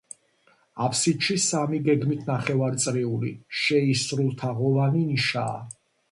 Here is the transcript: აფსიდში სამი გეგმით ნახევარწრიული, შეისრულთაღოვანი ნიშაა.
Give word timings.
აფსიდში 0.83 1.35
სამი 1.41 1.81
გეგმით 1.89 2.23
ნახევარწრიული, 2.29 3.29
შეისრულთაღოვანი 3.59 5.05
ნიშაა. 5.11 5.61